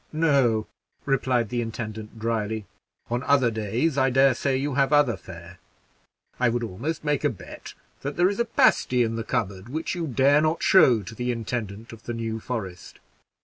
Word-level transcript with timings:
"No," 0.11 0.65
replied 1.05 1.49
the 1.49 1.61
intendant, 1.61 2.17
dryly; 2.17 2.65
"on 3.11 3.21
other 3.21 3.51
days 3.51 3.99
I 3.99 4.09
dare 4.09 4.33
say 4.33 4.57
you 4.57 4.73
have 4.73 4.91
other 4.91 5.15
fare. 5.15 5.59
I 6.39 6.49
would 6.49 6.63
almost 6.63 7.03
make 7.03 7.23
a 7.23 7.29
bet 7.29 7.75
that 8.01 8.17
there 8.17 8.27
is 8.27 8.39
a 8.39 8.45
pasty 8.45 9.03
in 9.03 9.15
the 9.15 9.23
cupboard 9.23 9.69
which 9.69 9.93
you 9.93 10.07
dare 10.07 10.41
not 10.41 10.63
show 10.63 11.03
to 11.03 11.13
the 11.13 11.31
intendant 11.31 11.93
of 11.93 12.05
the 12.05 12.13
New 12.15 12.39
Forest." 12.39 12.99